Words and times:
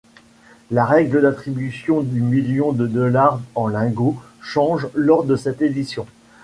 La 0.71 0.83
règle 0.83 1.21
d'attribution 1.21 2.01
du 2.01 2.21
million 2.21 2.71
de 2.71 2.87
dollars 2.87 3.39
en 3.53 3.67
lingots 3.67 4.19
change 4.41 4.87
lors 4.95 5.25
de 5.25 5.35
cette 5.35 5.61
édition. 5.61 6.07